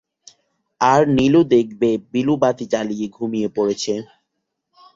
[0.81, 3.93] আর নীলু দেখবে-বিলু বাতি জ্বালিয়ে ঘুমিয়ে পড়েছে।